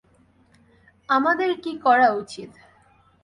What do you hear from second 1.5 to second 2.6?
কি করা উচিৎ?